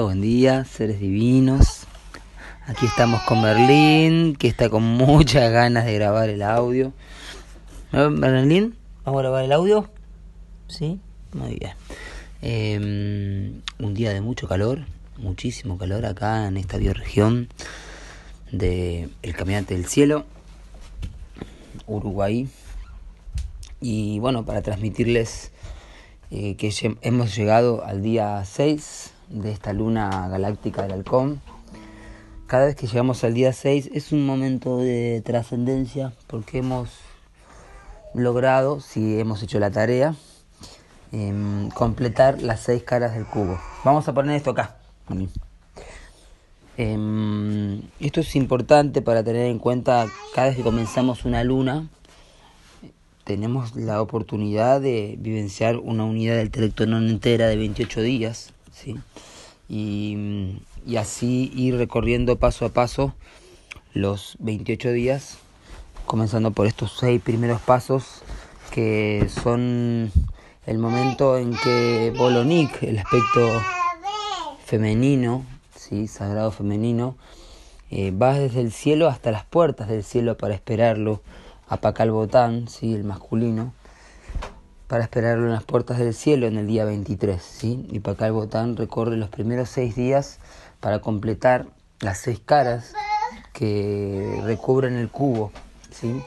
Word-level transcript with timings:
buen 0.00 0.20
día, 0.20 0.64
seres 0.64 1.00
divinos. 1.00 1.86
Aquí 2.66 2.86
estamos 2.86 3.20
con 3.22 3.42
Berlín, 3.42 4.36
que 4.36 4.46
está 4.46 4.68
con 4.68 4.82
muchas 4.82 5.50
ganas 5.52 5.86
de 5.86 5.94
grabar 5.94 6.28
el 6.28 6.42
audio. 6.42 6.92
Berlín, 7.90 8.76
¿vamos 9.04 9.18
a 9.18 9.22
grabar 9.22 9.44
el 9.44 9.52
audio? 9.52 9.90
Sí, 10.68 11.00
muy 11.32 11.56
bien. 11.56 11.72
Em, 12.42 13.62
un 13.84 13.94
día 13.94 14.12
de 14.12 14.20
mucho 14.20 14.46
calor, 14.46 14.84
muchísimo 15.16 15.78
calor 15.78 16.06
acá 16.06 16.46
en 16.46 16.58
esta 16.58 16.76
bioregión 16.76 17.48
de 18.52 19.08
El 19.22 19.34
Caminante 19.34 19.74
del 19.74 19.86
Cielo, 19.86 20.26
Uruguay. 21.86 22.48
Y 23.80 24.20
bueno, 24.20 24.44
para 24.44 24.62
transmitirles 24.62 25.50
eh, 26.30 26.56
que 26.56 26.72
hemos 27.02 27.34
llegado 27.34 27.84
al 27.84 28.02
día 28.02 28.44
6 28.44 29.14
de 29.30 29.52
esta 29.52 29.72
luna 29.72 30.28
galáctica 30.28 30.82
del 30.82 30.92
halcón. 30.92 31.40
Cada 32.46 32.66
vez 32.66 32.76
que 32.76 32.86
llegamos 32.86 33.24
al 33.24 33.34
día 33.34 33.52
6 33.52 33.90
es 33.92 34.12
un 34.12 34.24
momento 34.24 34.78
de 34.78 35.22
trascendencia 35.24 36.12
porque 36.26 36.58
hemos 36.58 36.90
logrado, 38.14 38.80
si 38.80 39.20
hemos 39.20 39.42
hecho 39.42 39.58
la 39.60 39.70
tarea, 39.70 40.14
em, 41.12 41.68
completar 41.70 42.40
las 42.42 42.60
seis 42.60 42.82
caras 42.82 43.14
del 43.14 43.26
cubo. 43.26 43.58
Vamos 43.84 44.08
a 44.08 44.14
poner 44.14 44.36
esto 44.36 44.50
acá. 44.50 44.76
Em, 46.76 47.82
esto 48.00 48.20
es 48.20 48.36
importante 48.36 49.02
para 49.02 49.22
tener 49.22 49.46
en 49.46 49.58
cuenta 49.58 50.06
cada 50.34 50.48
vez 50.48 50.56
que 50.56 50.62
comenzamos 50.62 51.24
una 51.24 51.44
luna 51.44 51.88
tenemos 53.28 53.76
la 53.76 54.00
oportunidad 54.00 54.80
de 54.80 55.16
vivenciar 55.18 55.76
una 55.76 56.04
unidad 56.04 56.36
del 56.36 56.50
telectonón 56.50 57.10
entera 57.10 57.46
de 57.46 57.56
28 57.56 58.00
días, 58.00 58.54
¿sí? 58.78 58.96
Y, 59.68 60.60
y, 60.86 60.96
así 60.96 61.52
ir 61.54 61.76
recorriendo 61.76 62.38
paso 62.38 62.64
a 62.64 62.70
paso 62.70 63.14
los 63.92 64.36
28 64.38 64.92
días, 64.92 65.38
comenzando 66.06 66.52
por 66.52 66.66
estos 66.66 66.96
seis 66.98 67.20
primeros 67.20 67.60
pasos 67.60 68.22
que 68.70 69.28
son 69.28 70.10
el 70.66 70.78
momento 70.78 71.38
en 71.38 71.54
que 71.56 72.12
Bolonik, 72.16 72.82
el 72.82 72.98
aspecto 72.98 73.48
femenino, 74.64 75.44
¿sí? 75.74 76.06
sagrado 76.06 76.50
femenino, 76.50 77.16
eh, 77.90 78.10
va 78.10 78.34
desde 78.34 78.60
el 78.60 78.72
cielo 78.72 79.08
hasta 79.08 79.30
las 79.30 79.44
puertas 79.44 79.88
del 79.88 80.04
cielo 80.04 80.36
para 80.36 80.54
esperarlo 80.54 81.22
a 81.68 81.78
Pacalbotán, 81.78 82.68
¿sí? 82.68 82.94
el 82.94 83.04
masculino, 83.04 83.72
para 84.88 85.04
esperarlo 85.04 85.46
en 85.46 85.52
las 85.52 85.62
puertas 85.62 85.98
del 85.98 86.14
cielo 86.14 86.46
en 86.46 86.56
el 86.56 86.66
día 86.66 86.84
23. 86.84 87.40
¿sí? 87.40 87.86
Y 87.90 88.00
Pacalbotán 88.00 88.76
recorre 88.76 89.16
los 89.16 89.28
primeros 89.28 89.68
seis 89.68 89.94
días 89.94 90.38
para 90.80 91.00
completar 91.00 91.66
las 92.00 92.18
seis 92.18 92.40
caras 92.44 92.94
que 93.52 94.40
recubren 94.44 94.96
el 94.96 95.10
cubo. 95.10 95.52
¿sí? 95.90 96.22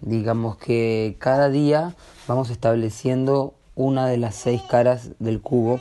Digamos 0.00 0.56
que 0.56 1.16
cada 1.18 1.50
día 1.50 1.96
vamos 2.28 2.50
estableciendo 2.50 3.54
una 3.74 4.06
de 4.06 4.16
las 4.16 4.36
seis 4.36 4.62
caras 4.62 5.10
del 5.18 5.40
cubo 5.40 5.80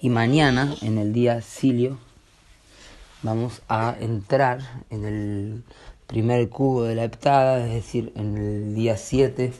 y 0.00 0.10
mañana, 0.10 0.74
en 0.82 0.98
el 0.98 1.12
día 1.12 1.42
Silio, 1.42 1.96
vamos 3.22 3.62
a 3.68 3.94
entrar 4.00 4.58
en 4.90 5.04
el 5.04 5.62
primer 6.08 6.48
cubo 6.48 6.82
de 6.82 6.96
la 6.96 7.04
heptada, 7.04 7.64
es 7.64 7.72
decir, 7.72 8.12
en 8.16 8.36
el 8.36 8.74
día 8.74 8.96
7 8.96 9.52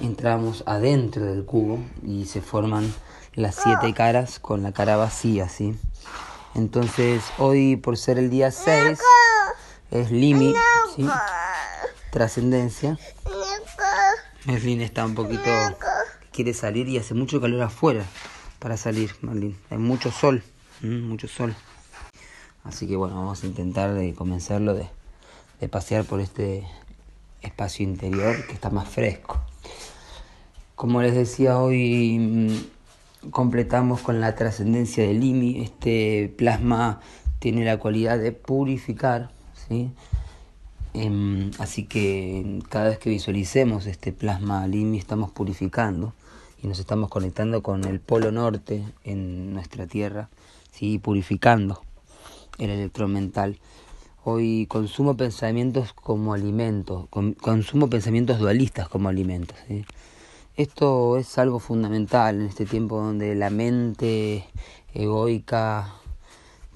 entramos 0.00 0.62
adentro 0.66 1.24
del 1.24 1.44
cubo 1.44 1.78
y 2.04 2.26
se 2.26 2.40
forman 2.40 2.92
las 3.34 3.56
siete 3.56 3.94
caras 3.94 4.38
con 4.38 4.62
la 4.62 4.72
cara 4.72 4.96
vacía, 4.96 5.48
¿sí? 5.48 5.76
Entonces, 6.54 7.22
hoy 7.38 7.76
por 7.76 7.96
ser 7.96 8.18
el 8.18 8.30
día 8.30 8.50
6 8.50 8.98
es 9.90 10.10
Limi, 10.10 10.54
¿sí? 10.96 11.06
Trascendencia. 12.10 12.98
Merlin 14.44 14.80
está 14.80 15.04
un 15.04 15.14
poquito 15.14 15.50
quiere 16.32 16.54
salir 16.54 16.88
y 16.88 16.98
hace 16.98 17.14
mucho 17.14 17.40
calor 17.40 17.62
afuera 17.62 18.04
para 18.58 18.76
salir, 18.76 19.14
Merlin. 19.22 19.58
Hay 19.70 19.78
mucho 19.78 20.10
sol, 20.10 20.42
mucho 20.82 21.28
sol. 21.28 21.54
Así 22.64 22.86
que 22.86 22.96
bueno, 22.96 23.16
vamos 23.16 23.42
a 23.42 23.46
intentar 23.46 23.94
de 23.94 24.14
comenzarlo 24.14 24.74
de 24.74 24.88
de 25.60 25.68
pasear 25.68 26.04
por 26.04 26.20
este 26.20 26.66
espacio 27.42 27.84
interior 27.84 28.46
que 28.46 28.52
está 28.52 28.70
más 28.70 28.88
fresco. 28.88 29.40
Como 30.78 31.02
les 31.02 31.12
decía, 31.12 31.58
hoy 31.58 32.20
mm, 32.20 33.30
completamos 33.32 34.00
con 34.00 34.20
la 34.20 34.36
trascendencia 34.36 35.04
del 35.04 35.24
IMI. 35.24 35.60
Este 35.60 36.32
plasma 36.38 37.00
tiene 37.40 37.64
la 37.64 37.78
cualidad 37.78 38.16
de 38.16 38.30
purificar, 38.30 39.28
¿sí? 39.66 39.90
Em, 40.94 41.50
así 41.58 41.82
que 41.84 42.60
cada 42.68 42.90
vez 42.90 42.98
que 42.98 43.10
visualicemos 43.10 43.86
este 43.86 44.12
plasma 44.12 44.68
LIMI 44.68 44.98
estamos 44.98 45.32
purificando 45.32 46.14
y 46.62 46.68
nos 46.68 46.78
estamos 46.78 47.10
conectando 47.10 47.60
con 47.60 47.84
el 47.84 47.98
polo 47.98 48.30
norte 48.30 48.84
en 49.02 49.54
nuestra 49.54 49.88
Tierra, 49.88 50.28
¿sí? 50.70 51.00
purificando 51.00 51.82
el 52.58 52.70
electromental. 52.70 53.58
Hoy 54.22 54.66
consumo 54.66 55.16
pensamientos 55.16 55.92
como 55.92 56.34
alimentos, 56.34 57.08
consumo 57.40 57.90
pensamientos 57.90 58.38
dualistas 58.38 58.88
como 58.88 59.08
alimentos. 59.08 59.56
Esto 60.58 61.18
es 61.18 61.38
algo 61.38 61.60
fundamental 61.60 62.40
en 62.40 62.46
este 62.48 62.66
tiempo 62.66 63.00
donde 63.00 63.36
la 63.36 63.48
mente 63.48 64.44
egoica, 64.92 65.94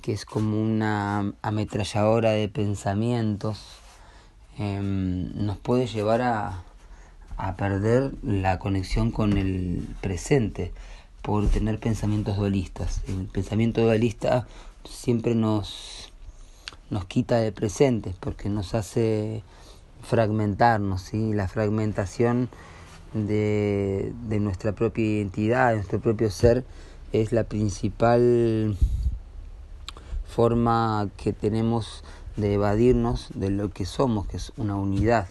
que 0.00 0.12
es 0.12 0.24
como 0.24 0.62
una 0.62 1.32
ametralladora 1.42 2.30
de 2.30 2.48
pensamientos, 2.48 3.58
em, 4.56 5.32
nos 5.34 5.58
puede 5.58 5.88
llevar 5.88 6.22
a, 6.22 6.62
a 7.36 7.56
perder 7.56 8.12
la 8.22 8.60
conexión 8.60 9.10
con 9.10 9.36
el 9.36 9.88
presente 10.00 10.72
por 11.20 11.48
tener 11.48 11.80
pensamientos 11.80 12.36
dualistas. 12.36 13.02
El 13.08 13.26
pensamiento 13.26 13.80
dualista 13.80 14.46
siempre 14.84 15.34
nos 15.34 16.12
nos 16.88 17.04
quita 17.06 17.38
de 17.38 17.50
presente 17.50 18.14
porque 18.20 18.48
nos 18.48 18.76
hace 18.76 19.42
fragmentarnos, 20.02 21.02
¿sí? 21.02 21.32
la 21.32 21.48
fragmentación 21.48 22.48
de, 23.14 24.12
de 24.28 24.40
nuestra 24.40 24.72
propia 24.72 25.04
identidad, 25.04 25.70
de 25.70 25.76
nuestro 25.76 26.00
propio 26.00 26.30
ser, 26.30 26.64
es 27.12 27.32
la 27.32 27.44
principal 27.44 28.76
forma 30.26 31.08
que 31.16 31.32
tenemos 31.32 32.04
de 32.36 32.54
evadirnos 32.54 33.28
de 33.34 33.50
lo 33.50 33.70
que 33.70 33.84
somos, 33.84 34.26
que 34.26 34.38
es 34.38 34.52
una 34.56 34.76
unidad. 34.76 35.28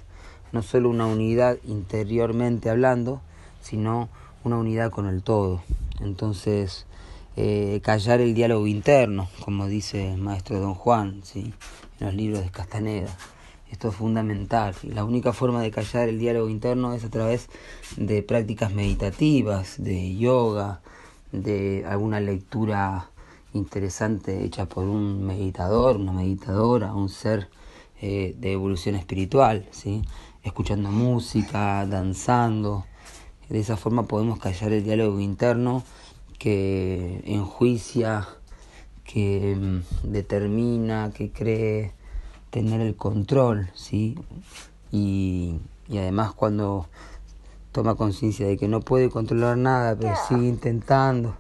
No 0.52 0.62
solo 0.62 0.90
una 0.90 1.08
unidad 1.08 1.58
interiormente 1.66 2.70
hablando, 2.70 3.22
sino 3.62 4.10
una 4.44 4.58
unidad 4.58 4.92
con 4.92 5.08
el 5.08 5.24
todo. 5.24 5.62
Entonces, 6.00 6.86
eh, 7.38 7.80
callar 7.84 8.22
el 8.22 8.34
diálogo 8.34 8.68
interno, 8.68 9.30
como 9.44 9.68
dice 9.68 10.14
el 10.14 10.22
maestro 10.22 10.60
Don 10.60 10.76
Juan, 10.76 11.22
¿sí? 11.24 11.54
en 12.00 12.08
los 12.08 12.16
libros 12.16 12.44
de 12.44 12.50
Castaneda. 12.50 13.10
Esto 13.72 13.88
es 13.88 13.96
fundamental. 13.96 14.76
La 14.84 15.06
única 15.06 15.32
forma 15.32 15.62
de 15.62 15.72
callar 15.72 16.10
el 16.10 16.20
diálogo 16.20 16.50
interno 16.50 16.94
es 16.94 17.06
a 17.06 17.10
través 17.10 17.48
de 17.96 18.22
prácticas 18.22 18.74
meditativas, 18.74 19.82
de 19.82 20.18
yoga, 20.18 20.82
de 21.32 21.86
alguna 21.88 22.20
lectura 22.20 23.10
interesante 23.54 24.44
hecha 24.44 24.66
por 24.68 24.84
un 24.84 25.26
meditador, 25.26 25.96
una 25.96 26.12
meditadora, 26.12 26.94
un 26.94 27.08
ser 27.08 27.50
eh, 28.02 28.36
de 28.38 28.52
evolución 28.52 28.96
espiritual, 28.96 29.66
¿sí? 29.72 30.02
escuchando 30.44 30.92
música, 30.92 31.86
danzando. 31.86 32.86
De 33.48 33.60
esa 33.60 33.78
forma 33.78 34.04
podemos 34.04 34.40
callar 34.40 34.74
el 34.74 34.84
diálogo 34.84 35.22
interno 35.22 35.84
que 36.38 37.22
enjuicia, 37.26 38.28
que 39.06 39.56
mm, 39.56 40.12
determina, 40.12 41.12
que 41.14 41.32
cree 41.32 42.01
tener 42.52 42.82
el 42.82 42.96
control, 42.96 43.70
¿sí? 43.74 44.16
Y, 44.92 45.60
y 45.88 45.98
además 45.98 46.34
cuando 46.34 46.88
toma 47.72 47.96
conciencia 47.96 48.48
de 48.48 48.58
que 48.58 48.68
no 48.68 48.82
puede 48.82 49.10
controlar 49.10 49.58
nada, 49.58 49.96
pero 49.96 50.14
sigue 50.28 50.48
intentando 50.48 51.36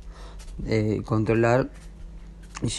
eh, 0.66 1.02
controlar, 1.06 1.70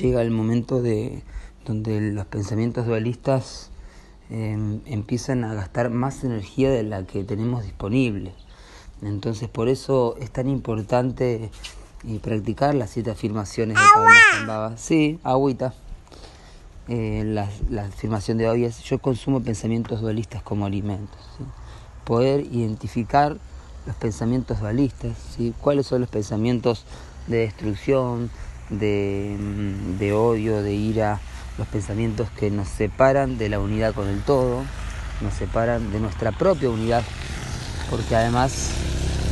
llega 0.00 0.22
el 0.22 0.30
momento 0.30 0.82
de 0.82 1.22
donde 1.66 2.00
los 2.12 2.26
pensamientos 2.26 2.86
dualistas 2.86 3.70
em, 4.30 4.80
empiezan 4.86 5.44
a 5.44 5.54
gastar 5.54 5.90
más 5.90 6.24
energía 6.24 6.70
de 6.70 6.82
la 6.82 7.04
que 7.04 7.24
tenemos 7.24 7.64
disponible. 7.64 8.34
Entonces 9.02 9.48
por 9.48 9.68
eso 9.68 10.16
es 10.18 10.30
tan 10.30 10.48
importante 10.48 11.50
y 12.04 12.18
practicar 12.18 12.74
las 12.74 12.90
siete 12.90 13.10
afirmaciones 13.10 13.76
de 13.76 14.36
Zambaba. 14.38 14.76
Sí, 14.76 15.20
agüita. 15.22 15.74
Eh, 16.88 17.22
la, 17.24 17.48
la, 17.70 17.84
afirmación 17.84 18.38
de 18.38 18.48
hoy 18.48 18.64
es 18.64 18.82
yo 18.82 18.98
consumo 18.98 19.40
pensamientos 19.40 20.00
dualistas 20.00 20.42
como 20.42 20.66
alimentos. 20.66 21.20
Poder 22.04 22.40
identificar 22.40 23.36
los 23.86 23.96
pensamientos 23.96 24.60
dualistas, 24.60 25.16
¿sí? 25.36 25.54
cuáles 25.60 25.86
son 25.86 26.00
los 26.00 26.10
pensamientos 26.10 26.84
de 27.28 27.38
destrucción, 27.38 28.30
de, 28.70 29.36
mm, 29.38 29.98
de 29.98 30.12
odio, 30.12 30.62
de 30.62 30.74
ira, 30.74 31.20
los 31.58 31.68
pensamientos 31.68 32.30
que 32.30 32.50
nos 32.50 32.68
separan 32.68 33.38
de 33.38 33.48
la 33.48 33.60
unidad 33.60 33.94
con 33.94 34.08
el 34.08 34.20
todo, 34.22 34.62
nos 35.20 35.34
separan 35.34 35.92
de 35.92 36.00
nuestra 36.00 36.32
propia 36.32 36.70
unidad, 36.70 37.04
porque 37.90 38.16
además 38.16 38.70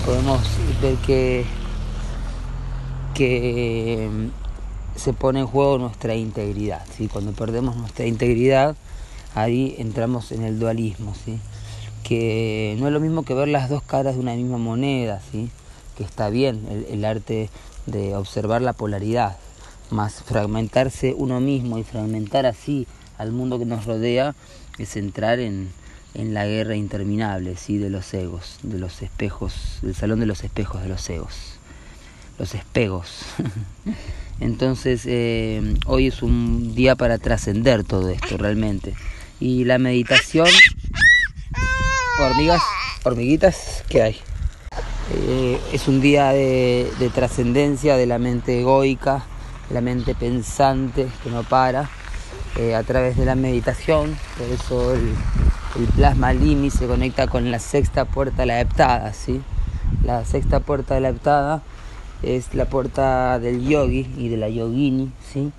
podemos 0.05 0.41
ver 0.81 0.97
que, 0.99 1.45
que 3.15 4.09
se 5.01 5.15
pone 5.15 5.41
en 5.41 5.47
juego 5.47 5.79
nuestra 5.79 6.15
integridad. 6.15 6.85
¿sí? 6.97 7.09
Cuando 7.09 7.33
perdemos 7.33 7.75
nuestra 7.75 8.05
integridad, 8.05 8.77
ahí 9.35 9.75
entramos 9.79 10.31
en 10.31 10.43
el 10.43 10.59
dualismo, 10.59 11.15
¿sí? 11.25 11.39
que 12.05 12.77
no 12.79 12.87
es 12.87 12.93
lo 12.93 13.01
mismo 13.01 13.23
que 13.23 13.33
ver 13.33 13.49
las 13.49 13.71
dos 13.71 13.83
caras 13.83 14.15
de 14.15 14.21
una 14.21 14.35
misma 14.35 14.59
moneda, 14.59 15.23
¿sí? 15.33 15.49
que 15.97 16.05
está 16.05 16.29
bien 16.29 16.87
el, 16.91 17.05
arte 17.07 17.49
de 17.87 18.15
observar 18.15 18.61
la 18.61 18.75
polaridad, 18.75 19.39
más 19.89 20.23
fragmentarse 20.23 21.15
uno 21.17 21.41
mismo 21.41 21.79
y 21.79 21.83
fragmentar 21.83 22.45
así 22.45 22.87
al 23.17 23.33
mundo 23.33 23.59
que 23.59 23.65
nos 23.65 23.87
rodea 23.87 24.35
es 24.79 24.97
entrar 24.97 25.41
en, 25.41 25.71
en 26.13 26.35
la 26.35 26.45
guerra 26.45 26.77
interminable 26.77 27.57
¿sí? 27.57 27.79
de 27.79 27.89
los 27.89 28.13
egos, 28.13 28.59
de 28.63 28.79
los 28.79 29.01
espejos, 29.01 29.79
del 29.81 29.95
salón 29.95 30.21
de 30.21 30.27
los 30.27 30.45
espejos 30.45 30.83
de 30.83 30.89
los 30.91 31.09
egos, 31.09 31.55
los 32.39 32.55
espejos. 32.55 33.23
Entonces 34.41 35.03
eh, 35.07 35.75
hoy 35.87 36.07
es 36.07 36.23
un 36.23 36.75
día 36.75 36.97
para 36.97 37.19
trascender 37.19 37.85
todo 37.85 38.09
esto 38.09 38.39
realmente. 38.39 38.95
Y 39.39 39.65
la 39.65 39.79
meditación, 39.79 40.49
hormigas, 42.21 42.63
hormiguitas, 43.05 43.85
¿qué 43.89 44.03
hay? 44.03 44.17
Eh, 45.13 45.61
es 45.73 45.89
un 45.89 46.01
día 46.01 46.31
de, 46.31 46.91
de 46.99 47.09
trascendencia 47.11 47.97
de 47.97 48.07
la 48.07 48.19
mente 48.19 48.61
egoica, 48.61 49.25
la 49.71 49.81
mente 49.81 50.15
pensante 50.15 51.09
que 51.23 51.31
no 51.31 51.43
para, 51.43 51.91
eh, 52.57 52.75
a 52.75 52.83
través 52.83 53.17
de 53.17 53.25
la 53.25 53.35
meditación, 53.35 54.17
por 54.37 54.47
eso 54.49 54.95
el, 54.95 55.15
el 55.79 55.87
plasma 55.95 56.33
limi 56.33 56.71
se 56.71 56.87
conecta 56.87 57.27
con 57.27 57.51
la 57.51 57.59
sexta 57.59 58.05
puerta 58.05 58.43
de 58.43 58.47
la 58.47 58.61
heptada, 58.61 59.13
¿sí? 59.13 59.41
La 60.05 60.25
sexta 60.25 60.61
puerta 60.61 60.95
de 60.95 61.01
la 61.01 61.11
heptada 61.11 61.63
es 62.23 62.55
la 62.55 62.67
puerta 62.67 63.39
del 63.39 63.67
yogi 63.67 64.07
y 64.17 64.29
de 64.29 64.37
la 64.37 64.49
yogini, 64.49 65.11
¿sí? 65.33 65.53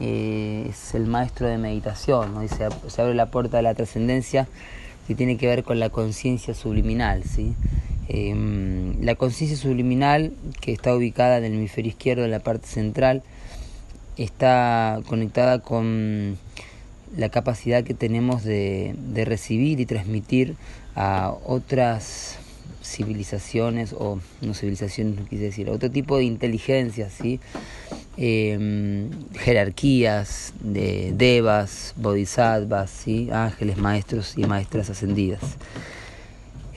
Eh, 0.00 0.66
es 0.70 0.94
el 0.94 1.06
maestro 1.06 1.48
de 1.48 1.58
meditación, 1.58 2.34
¿no? 2.34 2.44
y 2.44 2.48
se, 2.48 2.64
abre 3.00 3.14
la 3.14 3.26
puerta 3.26 3.56
de 3.56 3.64
la 3.64 3.74
trascendencia 3.74 4.46
que 5.08 5.16
tiene 5.16 5.36
que 5.36 5.48
ver 5.48 5.64
con 5.64 5.80
la 5.80 5.90
conciencia 5.90 6.54
subliminal, 6.54 7.24
¿sí? 7.24 7.54
Eh, 8.08 8.94
la 9.00 9.16
conciencia 9.16 9.56
subliminal 9.56 10.32
que 10.60 10.72
está 10.72 10.94
ubicada 10.94 11.38
en 11.38 11.44
el 11.44 11.54
hemisferio 11.54 11.90
izquierdo, 11.90 12.24
en 12.24 12.30
la 12.30 12.40
parte 12.40 12.66
central, 12.68 13.22
está 14.16 15.00
conectada 15.06 15.58
con 15.60 16.38
la 17.16 17.28
capacidad 17.28 17.84
que 17.84 17.94
tenemos 17.94 18.44
de, 18.44 18.94
de, 18.96 19.24
recibir 19.24 19.80
y 19.80 19.86
transmitir 19.86 20.56
a 20.94 21.34
otras 21.44 22.38
civilizaciones 22.82 23.92
o 23.92 24.18
no 24.40 24.54
civilizaciones 24.54 25.18
no 25.18 25.26
quise 25.26 25.44
decir 25.44 25.68
otro 25.70 25.90
tipo 25.90 26.16
de 26.18 26.24
inteligencia 26.24 27.10
sí 27.10 27.40
eh, 28.16 29.08
jerarquías 29.34 30.52
de 30.60 31.12
devas 31.14 31.94
bodhisattvas 31.96 32.90
sí 32.90 33.28
ángeles 33.32 33.78
maestros 33.78 34.36
y 34.36 34.44
maestras 34.44 34.90
ascendidas. 34.90 35.42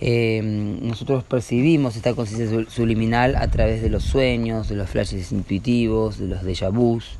Eh, 0.03 0.41
nosotros 0.81 1.23
percibimos 1.23 1.95
esta 1.95 2.15
conciencia 2.15 2.65
subliminal 2.69 3.35
a 3.35 3.47
través 3.49 3.83
de 3.83 3.89
los 3.89 4.03
sueños 4.03 4.67
de 4.67 4.75
los 4.75 4.89
flashes 4.89 5.31
intuitivos 5.31 6.17
de 6.17 6.27
los 6.27 6.41
déjà 6.41 6.71
vus 6.71 7.17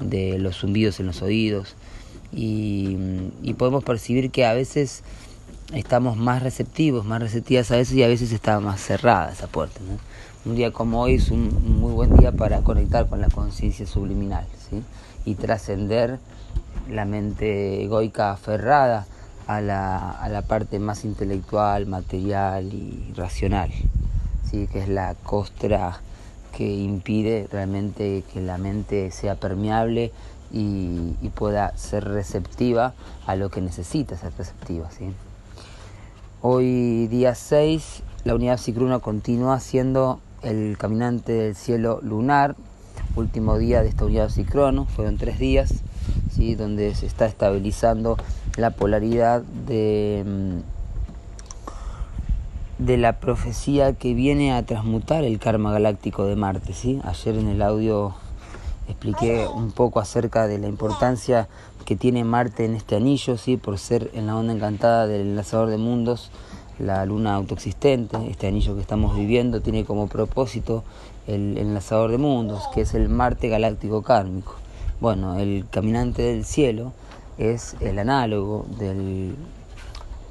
de 0.00 0.38
los 0.38 0.56
zumbidos 0.56 1.00
en 1.00 1.06
los 1.06 1.22
oídos. 1.22 1.76
Y, 2.32 2.96
podemos 3.56 3.84
percibir 3.84 4.30
que 4.30 4.44
a 4.44 4.54
veces 4.54 5.04
estamos 5.76 6.16
más 6.16 6.42
receptivos, 6.42 7.04
más 7.04 7.20
receptivas 7.20 7.70
a 7.70 7.76
veces 7.76 7.96
y 7.96 8.02
a 8.02 8.08
veces 8.08 8.32
está 8.32 8.60
más 8.60 8.80
cerrada 8.80 9.32
esa 9.32 9.46
puerta. 9.46 9.80
Un 10.44 10.54
día 10.54 10.72
como 10.72 11.02
hoy 11.02 11.14
es 11.14 11.30
un 11.30 11.80
muy 11.80 11.92
buen 11.92 12.16
día 12.16 12.32
para 12.32 12.60
conectar 12.60 13.08
con 13.08 13.20
la 13.20 13.28
conciencia 13.28 13.86
subliminal 13.86 14.46
¿sí? 14.70 14.82
y 15.24 15.34
trascender 15.34 16.18
la 16.88 17.04
mente 17.04 17.82
egoica 17.82 18.32
aferrada 18.32 19.06
a 19.46 19.60
la, 19.60 20.10
a 20.10 20.28
la 20.28 20.42
parte 20.42 20.78
más 20.78 21.04
intelectual, 21.04 21.86
material 21.86 22.72
y 22.72 23.12
racional, 23.16 23.70
¿sí? 24.50 24.68
que 24.70 24.80
es 24.80 24.88
la 24.88 25.14
costra 25.14 26.00
que 26.56 26.68
impide 26.68 27.48
realmente 27.50 28.22
que 28.32 28.40
la 28.40 28.58
mente 28.58 29.10
sea 29.10 29.34
permeable 29.34 30.12
y, 30.52 31.16
y, 31.20 31.30
pueda 31.30 31.76
ser 31.76 32.04
receptiva 32.04 32.94
a 33.26 33.34
lo 33.34 33.50
que 33.50 33.60
necesita 33.60 34.16
ser 34.16 34.32
receptiva. 34.38 34.88
¿sí? 34.92 35.06
Hoy 36.46 37.06
día 37.06 37.34
6, 37.34 38.02
la 38.24 38.34
unidad 38.34 38.58
Cicruna 38.58 38.98
continúa 38.98 39.60
siendo 39.60 40.20
el 40.42 40.76
caminante 40.76 41.32
del 41.32 41.54
cielo 41.54 42.00
lunar, 42.02 42.54
último 43.16 43.56
día 43.56 43.80
de 43.80 43.88
esta 43.88 44.04
unidad 44.04 44.28
Cicrono, 44.28 44.84
fueron 44.84 45.16
tres 45.16 45.38
días, 45.38 45.72
¿sí? 46.30 46.54
donde 46.54 46.94
se 46.94 47.06
está 47.06 47.24
estabilizando 47.24 48.18
la 48.58 48.72
polaridad 48.72 49.40
de 49.40 50.60
de 52.76 52.98
la 52.98 53.20
profecía 53.20 53.94
que 53.94 54.12
viene 54.12 54.52
a 54.52 54.66
transmutar 54.66 55.24
el 55.24 55.38
karma 55.38 55.72
galáctico 55.72 56.26
de 56.26 56.36
Marte. 56.36 56.74
¿sí? 56.74 57.00
Ayer 57.04 57.36
en 57.36 57.48
el 57.48 57.62
audio 57.62 58.16
expliqué 58.86 59.46
un 59.46 59.72
poco 59.72 59.98
acerca 59.98 60.46
de 60.46 60.58
la 60.58 60.68
importancia 60.68 61.48
que 61.84 61.96
tiene 61.96 62.24
Marte 62.24 62.64
en 62.64 62.74
este 62.74 62.96
anillo, 62.96 63.36
¿sí? 63.36 63.56
por 63.56 63.78
ser 63.78 64.10
en 64.14 64.26
la 64.26 64.36
onda 64.36 64.52
encantada 64.52 65.06
del 65.06 65.22
enlazador 65.22 65.68
de 65.68 65.76
mundos, 65.76 66.30
la 66.78 67.04
luna 67.06 67.34
autoexistente, 67.34 68.16
este 68.28 68.48
anillo 68.48 68.74
que 68.74 68.80
estamos 68.80 69.16
viviendo 69.16 69.60
tiene 69.60 69.84
como 69.84 70.08
propósito 70.08 70.82
el 71.26 71.56
enlazador 71.58 72.10
de 72.10 72.18
mundos, 72.18 72.64
que 72.74 72.82
es 72.82 72.94
el 72.94 73.08
Marte 73.08 73.48
galáctico 73.48 74.02
kármico. 74.02 74.56
Bueno, 75.00 75.38
el 75.38 75.66
caminante 75.70 76.22
del 76.22 76.44
cielo 76.44 76.92
es 77.38 77.76
el 77.80 77.98
análogo 77.98 78.66
del 78.78 79.36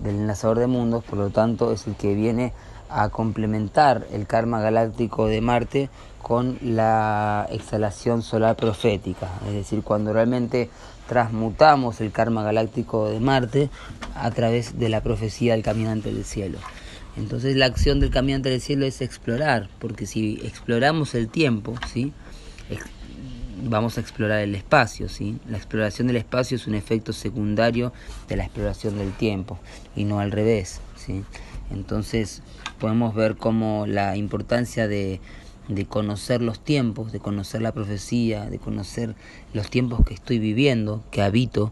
del 0.04 0.18
enlazador 0.18 0.60
de 0.60 0.68
mundos, 0.68 1.04
por 1.04 1.18
lo 1.18 1.30
tanto 1.30 1.72
es 1.72 1.88
el 1.88 1.96
que 1.96 2.14
viene 2.14 2.54
a 2.90 3.10
complementar 3.10 4.06
el 4.12 4.28
karma 4.28 4.60
galáctico 4.60 5.28
de 5.28 5.42
Marte 5.42 5.90
con 6.24 6.58
la 6.62 7.46
exhalación 7.52 8.24
solar 8.24 8.56
profética, 8.56 9.30
es 9.46 9.54
decir, 9.54 9.84
cuando 9.84 10.14
realmente 10.14 10.70
transmutamos 11.08 12.00
el 12.00 12.12
karma 12.12 12.44
galáctico 12.44 13.10
de 13.10 13.20
Marte 13.20 13.70
a 14.16 14.32
través 14.32 14.80
de 14.80 14.88
la 14.88 15.04
profecía 15.04 15.54
del 15.54 15.64
caminante 15.64 16.14
del 16.14 16.24
cielo. 16.24 16.58
Entonces 17.18 17.58
la 17.58 17.66
acción 17.66 18.00
del 18.00 18.10
caminante 18.10 18.50
del 18.50 18.62
cielo 18.62 18.86
es 18.86 19.02
explorar, 19.02 19.70
porque 19.80 20.06
si 20.06 20.40
exploramos 20.44 21.14
el 21.14 21.28
tiempo, 21.28 21.76
¿sí? 21.92 22.14
vamos 23.66 23.98
a 23.98 24.02
explorar 24.02 24.40
el 24.40 24.56
espacio, 24.56 25.10
¿sí? 25.10 25.38
La 25.48 25.58
exploración 25.58 26.08
del 26.08 26.18
espacio 26.18 26.56
es 26.56 26.68
un 26.68 26.76
efecto 26.76 27.14
secundario 27.14 27.94
de 28.28 28.38
la 28.38 28.46
exploración 28.46 28.98
del 28.98 29.12
tiempo 29.14 29.60
y 29.96 30.06
no 30.06 30.20
al 30.20 30.32
revés, 30.32 30.80
¿sí? 30.96 31.24
Entonces 31.70 32.42
podemos 32.80 33.14
ver 33.14 33.36
cómo 33.36 33.86
la 33.88 34.18
importancia 34.18 34.88
de, 34.88 35.22
de 35.68 35.86
conocer 35.86 36.42
los 36.42 36.60
tiempos, 36.60 37.12
de 37.12 37.20
conocer 37.20 37.62
la 37.62 37.72
profecía, 37.72 38.46
de 38.46 38.60
conocer 38.60 39.16
los 39.54 39.70
tiempos 39.70 40.06
que 40.06 40.14
estoy 40.14 40.40
viviendo, 40.40 41.04
que 41.12 41.22
habito, 41.22 41.72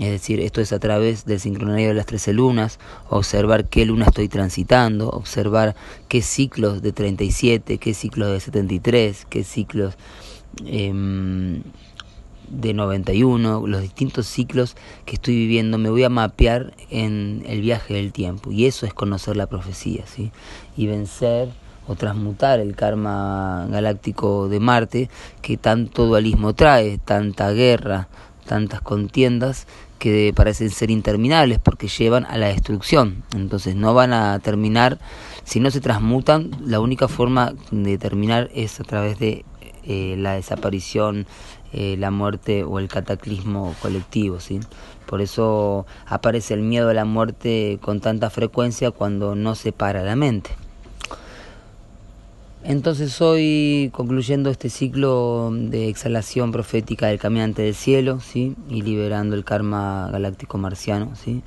es 0.00 0.10
decir, 0.10 0.40
esto 0.40 0.60
es 0.60 0.72
a 0.72 0.78
través 0.78 1.26
del 1.26 1.38
sincronario 1.40 1.88
de 1.88 1.94
las 1.94 2.06
trece 2.06 2.32
lunas, 2.32 2.78
observar 3.10 3.68
qué 3.68 3.84
luna 3.84 4.06
estoy 4.06 4.28
transitando, 4.28 5.10
observar 5.10 5.76
qué 6.08 6.22
ciclos 6.22 6.82
de 6.82 6.92
37, 6.92 7.78
qué 7.78 7.94
ciclos 7.94 8.32
de 8.32 8.40
73, 8.40 9.26
qué 9.28 9.44
ciclos 9.44 9.94
eh, 10.64 11.60
de 12.52 12.74
91, 12.74 13.66
los 13.66 13.82
distintos 13.82 14.26
ciclos 14.26 14.76
que 15.04 15.14
estoy 15.14 15.34
viviendo, 15.34 15.78
me 15.78 15.90
voy 15.90 16.04
a 16.04 16.10
mapear 16.10 16.74
en 16.90 17.42
el 17.46 17.60
viaje 17.62 17.94
del 17.94 18.12
tiempo. 18.12 18.52
Y 18.52 18.66
eso 18.66 18.86
es 18.86 18.94
conocer 18.94 19.36
la 19.36 19.46
profecía, 19.46 20.06
¿sí? 20.06 20.30
Y 20.76 20.86
vencer 20.86 21.48
o 21.86 21.94
transmutar 21.94 22.60
el 22.60 22.74
karma 22.74 23.66
galáctico 23.68 24.48
de 24.48 24.60
Marte, 24.60 25.10
que 25.40 25.56
tanto 25.56 26.06
dualismo 26.06 26.54
trae, 26.54 26.98
tanta 26.98 27.50
guerra, 27.52 28.08
tantas 28.46 28.80
contiendas 28.80 29.66
que 29.98 30.32
parecen 30.34 30.70
ser 30.70 30.90
interminables 30.90 31.60
porque 31.60 31.86
llevan 31.86 32.26
a 32.26 32.36
la 32.36 32.48
destrucción. 32.48 33.22
Entonces 33.34 33.76
no 33.76 33.94
van 33.94 34.12
a 34.12 34.38
terminar, 34.40 34.98
si 35.44 35.60
no 35.60 35.70
se 35.70 35.80
transmutan, 35.80 36.50
la 36.64 36.80
única 36.80 37.06
forma 37.06 37.52
de 37.70 37.98
terminar 37.98 38.50
es 38.52 38.80
a 38.80 38.84
través 38.84 39.18
de 39.18 39.44
eh, 39.84 40.16
la 40.18 40.34
desaparición, 40.34 41.26
eh, 41.72 41.96
la 41.98 42.10
muerte 42.10 42.64
o 42.64 42.78
el 42.80 42.88
cataclismo 42.88 43.74
colectivo. 43.80 44.40
¿sí? 44.40 44.58
Por 45.06 45.20
eso 45.20 45.86
aparece 46.06 46.54
el 46.54 46.62
miedo 46.62 46.90
a 46.90 46.94
la 46.94 47.04
muerte 47.04 47.78
con 47.80 48.00
tanta 48.00 48.28
frecuencia 48.28 48.90
cuando 48.90 49.34
no 49.34 49.54
se 49.54 49.70
para 49.70 50.02
la 50.02 50.16
mente. 50.16 50.50
Entonces 52.64 53.20
hoy 53.20 53.90
concluyendo 53.92 54.48
este 54.48 54.70
ciclo 54.70 55.50
de 55.52 55.88
exhalación 55.88 56.52
profética 56.52 57.08
del 57.08 57.18
caminante 57.18 57.62
del 57.62 57.74
cielo, 57.74 58.20
¿sí? 58.20 58.54
y 58.68 58.82
liberando 58.82 59.34
el 59.34 59.44
karma 59.44 60.08
galáctico 60.12 60.58
marciano, 60.58 61.16
¿sí? 61.16 61.42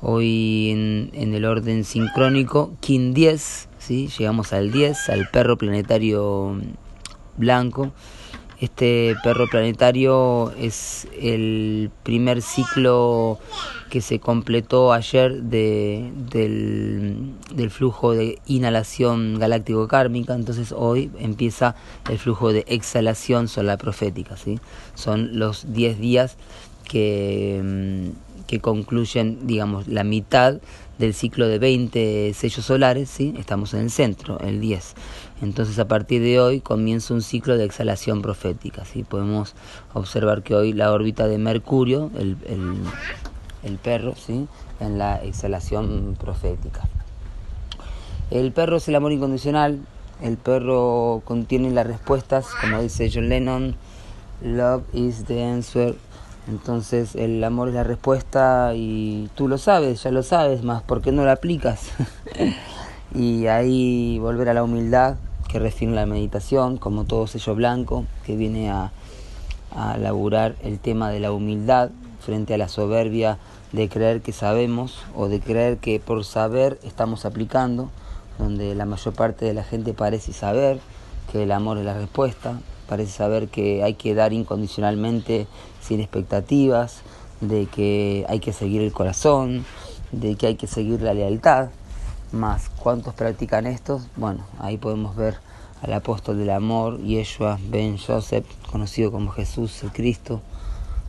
hoy 0.00 0.70
en, 0.70 1.10
en 1.14 1.34
el 1.34 1.44
orden 1.44 1.84
sincrónico, 1.84 2.72
Kin 2.80 3.12
10, 3.12 3.68
¿sí? 3.78 4.08
llegamos 4.16 4.52
al 4.52 4.70
10, 4.70 5.08
al 5.08 5.28
perro 5.28 5.58
planetario 5.58 6.60
blanco. 7.36 7.92
Este 8.60 9.16
perro 9.24 9.48
planetario 9.48 10.52
es 10.52 11.08
el 11.20 11.90
primer 12.02 12.42
ciclo 12.42 13.38
que 13.88 14.02
se 14.02 14.20
completó 14.20 14.92
ayer 14.92 15.42
de, 15.42 16.12
del, 16.30 17.29
del, 17.54 17.70
flujo 17.70 18.12
de 18.12 18.38
inhalación 18.46 19.38
galáctico 19.38 19.88
kármica, 19.88 20.34
entonces 20.34 20.72
hoy 20.72 21.10
empieza 21.18 21.74
el 22.08 22.18
flujo 22.18 22.52
de 22.52 22.64
exhalación 22.68 23.48
solar 23.48 23.78
profética. 23.78 24.36
¿sí? 24.36 24.58
Son 24.94 25.38
los 25.38 25.72
10 25.72 25.98
días 25.98 26.36
que, 26.84 27.60
mm, 27.62 28.46
que 28.46 28.60
concluyen, 28.60 29.46
digamos, 29.46 29.86
la 29.88 30.04
mitad 30.04 30.60
del 30.98 31.14
ciclo 31.14 31.48
de 31.48 31.58
20 31.58 32.34
sellos 32.34 32.64
solares, 32.66 33.08
¿sí? 33.08 33.34
estamos 33.38 33.74
en 33.74 33.80
el 33.80 33.90
centro, 33.90 34.38
el 34.40 34.60
10. 34.60 34.94
Entonces 35.40 35.78
a 35.78 35.88
partir 35.88 36.20
de 36.20 36.38
hoy 36.38 36.60
comienza 36.60 37.14
un 37.14 37.22
ciclo 37.22 37.56
de 37.56 37.64
exhalación 37.64 38.22
profética. 38.22 38.84
¿sí? 38.84 39.02
Podemos 39.02 39.54
observar 39.94 40.42
que 40.42 40.54
hoy 40.54 40.72
la 40.72 40.92
órbita 40.92 41.26
de 41.26 41.38
Mercurio, 41.38 42.10
el, 42.18 42.36
el, 42.46 42.74
el 43.62 43.78
perro, 43.78 44.14
¿sí? 44.14 44.46
en 44.80 44.98
la 44.98 45.22
exhalación 45.22 46.16
profética. 46.18 46.82
El 48.30 48.52
perro 48.52 48.76
es 48.76 48.86
el 48.86 48.94
amor 48.94 49.10
incondicional, 49.10 49.80
el 50.22 50.36
perro 50.36 51.20
contiene 51.24 51.70
las 51.70 51.84
respuestas, 51.84 52.46
como 52.60 52.80
dice 52.80 53.10
John 53.12 53.28
Lennon, 53.28 53.74
love 54.40 54.84
is 54.92 55.24
the 55.24 55.42
answer. 55.42 55.96
Entonces 56.48 57.16
el 57.16 57.42
amor 57.42 57.68
es 57.68 57.74
la 57.74 57.82
respuesta 57.82 58.72
y 58.76 59.28
tú 59.34 59.48
lo 59.48 59.58
sabes, 59.58 60.04
ya 60.04 60.12
lo 60.12 60.22
sabes, 60.22 60.62
más 60.62 60.82
¿por 60.82 61.02
qué 61.02 61.10
no 61.10 61.24
lo 61.24 61.32
aplicas? 61.32 61.90
y 63.14 63.48
ahí 63.48 64.20
volver 64.20 64.48
a 64.48 64.54
la 64.54 64.62
humildad 64.62 65.16
que 65.48 65.58
refina 65.58 65.96
la 65.96 66.06
meditación, 66.06 66.76
como 66.76 67.06
todo 67.06 67.26
sello 67.26 67.56
blanco, 67.56 68.04
que 68.24 68.36
viene 68.36 68.70
a, 68.70 68.92
a 69.74 69.96
laburar 69.98 70.54
el 70.62 70.78
tema 70.78 71.10
de 71.10 71.18
la 71.18 71.32
humildad 71.32 71.90
frente 72.20 72.54
a 72.54 72.58
la 72.58 72.68
soberbia 72.68 73.38
de 73.72 73.88
creer 73.88 74.20
que 74.20 74.32
sabemos 74.32 75.02
o 75.16 75.28
de 75.28 75.40
creer 75.40 75.78
que 75.78 75.98
por 75.98 76.24
saber 76.24 76.78
estamos 76.84 77.24
aplicando, 77.24 77.90
donde 78.40 78.74
la 78.74 78.86
mayor 78.86 79.14
parte 79.14 79.44
de 79.44 79.54
la 79.54 79.62
gente 79.62 79.94
parece 79.94 80.32
saber 80.32 80.80
que 81.30 81.44
el 81.44 81.52
amor 81.52 81.78
es 81.78 81.84
la 81.84 81.94
respuesta, 81.94 82.58
parece 82.88 83.12
saber 83.12 83.48
que 83.48 83.84
hay 83.84 83.94
que 83.94 84.14
dar 84.14 84.32
incondicionalmente 84.32 85.46
sin 85.80 86.00
expectativas, 86.00 87.02
de 87.40 87.66
que 87.66 88.26
hay 88.28 88.40
que 88.40 88.52
seguir 88.52 88.82
el 88.82 88.92
corazón, 88.92 89.64
de 90.12 90.34
que 90.34 90.48
hay 90.48 90.56
que 90.56 90.66
seguir 90.66 91.02
la 91.02 91.14
lealtad, 91.14 91.68
más 92.32 92.68
cuántos 92.68 93.14
practican 93.14 93.66
estos, 93.66 94.02
bueno, 94.16 94.44
ahí 94.58 94.76
podemos 94.76 95.16
ver 95.16 95.36
al 95.82 95.92
apóstol 95.92 96.38
del 96.38 96.50
amor, 96.50 97.00
Yeshua 97.00 97.58
ben 97.68 97.96
Joseph, 97.98 98.46
conocido 98.70 99.10
como 99.10 99.30
Jesús 99.30 99.82
el 99.82 99.92
Cristo, 99.92 100.40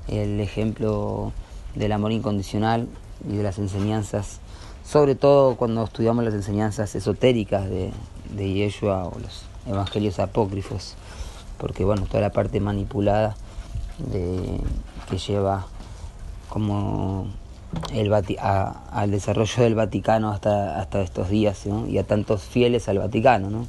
el 0.07 0.39
ejemplo 0.39 1.31
del 1.75 1.91
amor 1.91 2.11
incondicional 2.11 2.87
y 3.29 3.37
de 3.37 3.43
las 3.43 3.57
enseñanzas, 3.57 4.39
sobre 4.83 5.15
todo 5.15 5.55
cuando 5.55 5.83
estudiamos 5.83 6.23
las 6.23 6.33
enseñanzas 6.33 6.95
esotéricas 6.95 7.69
de, 7.69 7.91
de 8.35 8.53
Yeshua 8.53 9.05
o 9.05 9.19
los 9.19 9.43
evangelios 9.67 10.19
apócrifos, 10.19 10.95
porque 11.57 11.83
bueno, 11.85 12.03
toda 12.07 12.21
la 12.21 12.31
parte 12.31 12.59
manipulada 12.59 13.35
de, 13.97 14.59
que 15.09 15.17
lleva 15.17 15.65
como 16.49 17.27
el 17.93 18.11
a, 18.13 18.83
al 18.91 19.11
desarrollo 19.11 19.63
del 19.63 19.75
Vaticano 19.75 20.31
hasta, 20.31 20.79
hasta 20.79 21.01
estos 21.01 21.29
días 21.29 21.65
y 21.87 21.97
a 21.97 22.03
tantos 22.03 22.41
fieles 22.41 22.89
al 22.89 22.99
Vaticano, 22.99 23.49
¿no? 23.49 23.67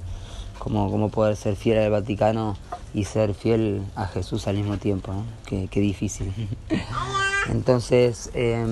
Como, 0.58 1.08
poder 1.08 1.34
ser 1.36 1.56
fiel 1.56 1.78
al 1.78 1.90
Vaticano 1.90 2.56
y 2.94 3.04
ser 3.04 3.34
fiel 3.34 3.82
a 3.96 4.06
Jesús 4.06 4.46
al 4.46 4.56
mismo 4.56 4.76
tiempo, 4.78 5.12
¿no? 5.12 5.24
Qué, 5.44 5.80
difícil. 5.80 6.32
Entonces, 7.50 8.30
eh, 8.34 8.64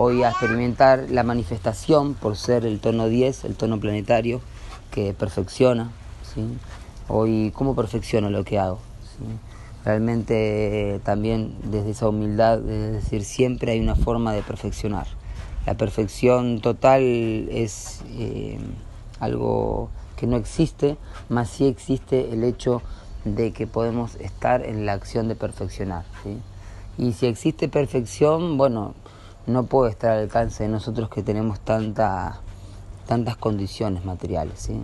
hoy 0.00 0.22
a 0.22 0.30
experimentar 0.30 1.06
la 1.10 1.24
manifestación 1.24 2.14
por 2.14 2.36
ser 2.36 2.64
el 2.64 2.78
tono 2.78 3.08
10, 3.08 3.44
el 3.44 3.56
tono 3.56 3.80
planetario, 3.80 4.40
que 4.92 5.12
perfecciona. 5.12 5.90
¿sí? 6.22 6.46
Hoy, 7.08 7.50
¿cómo 7.52 7.74
perfecciono 7.74 8.30
lo 8.30 8.44
que 8.44 8.60
hago? 8.60 8.78
Realmente 9.84 11.00
también 11.02 11.52
desde 11.64 11.90
esa 11.90 12.08
humildad, 12.08 12.60
es 12.70 12.92
decir, 12.92 13.24
siempre 13.24 13.72
hay 13.72 13.80
una 13.80 13.96
forma 13.96 14.32
de 14.32 14.42
perfeccionar. 14.42 15.08
La 15.66 15.74
perfección 15.74 16.60
total 16.60 17.02
es 17.50 18.02
eh, 18.10 18.56
algo 19.18 19.90
que 20.16 20.28
no 20.28 20.36
existe, 20.36 20.96
más 21.28 21.50
sí 21.50 21.66
existe 21.66 22.32
el 22.32 22.44
hecho 22.44 22.82
de 23.24 23.50
que 23.50 23.66
podemos 23.66 24.14
estar 24.20 24.64
en 24.64 24.86
la 24.86 24.92
acción 24.92 25.26
de 25.26 25.34
perfeccionar. 25.34 26.04
Y 26.96 27.14
si 27.14 27.26
existe 27.26 27.68
perfección, 27.68 28.58
bueno, 28.58 28.94
no 29.48 29.64
puede 29.64 29.90
estar 29.90 30.12
al 30.12 30.22
alcance 30.24 30.62
de 30.62 30.68
nosotros 30.68 31.08
que 31.08 31.22
tenemos 31.22 31.58
tanta, 31.60 32.40
tantas 33.06 33.36
condiciones 33.36 34.04
materiales. 34.04 34.60
¿sí? 34.60 34.80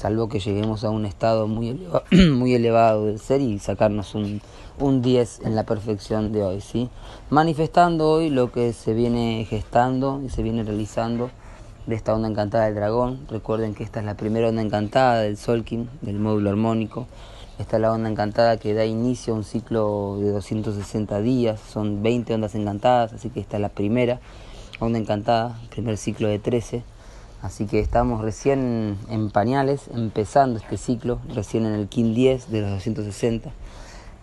salvo 0.00 0.30
que 0.30 0.40
lleguemos 0.40 0.82
a 0.84 0.90
un 0.90 1.04
estado 1.04 1.46
muy, 1.46 1.86
muy 2.32 2.54
elevado 2.54 3.06
del 3.06 3.18
ser 3.18 3.42
y 3.42 3.58
sacarnos 3.58 4.14
un, 4.14 4.40
un 4.78 5.02
10 5.02 5.40
en 5.44 5.54
la 5.54 5.64
perfección 5.64 6.32
de 6.32 6.42
hoy, 6.42 6.60
¿sí? 6.62 6.88
manifestando 7.28 8.10
hoy 8.10 8.30
lo 8.30 8.50
que 8.50 8.72
se 8.72 8.94
viene 8.94 9.46
gestando 9.48 10.22
y 10.24 10.30
se 10.30 10.42
viene 10.42 10.62
realizando 10.62 11.30
de 11.86 11.94
esta 11.96 12.14
onda 12.14 12.28
encantada 12.28 12.64
del 12.64 12.76
dragón. 12.76 13.26
Recuerden 13.28 13.74
que 13.74 13.84
esta 13.84 14.00
es 14.00 14.06
la 14.06 14.16
primera 14.16 14.48
onda 14.48 14.62
encantada 14.62 15.20
del 15.20 15.36
Solkin, 15.36 15.90
del 16.00 16.18
módulo 16.18 16.48
armónico. 16.48 17.06
Esta 17.60 17.76
es 17.76 17.82
la 17.82 17.92
onda 17.92 18.08
encantada 18.08 18.56
que 18.56 18.72
da 18.72 18.86
inicio 18.86 19.34
a 19.34 19.36
un 19.36 19.44
ciclo 19.44 20.16
de 20.18 20.30
260 20.30 21.20
días, 21.20 21.60
son 21.60 22.02
20 22.02 22.34
ondas 22.34 22.54
encantadas, 22.54 23.12
así 23.12 23.28
que 23.28 23.38
esta 23.38 23.58
es 23.58 23.60
la 23.60 23.68
primera 23.68 24.18
onda 24.80 24.98
encantada, 24.98 25.60
primer 25.68 25.98
ciclo 25.98 26.26
de 26.28 26.38
13 26.38 26.82
Así 27.42 27.66
que 27.66 27.80
estamos 27.80 28.20
recién 28.20 28.98
en 29.08 29.30
pañales, 29.30 29.88
empezando 29.94 30.58
este 30.58 30.76
ciclo, 30.76 31.20
recién 31.34 31.64
en 31.64 31.72
el 31.72 31.88
KIN 31.88 32.14
10 32.14 32.50
de 32.50 32.60
los 32.60 32.70
260, 32.70 33.50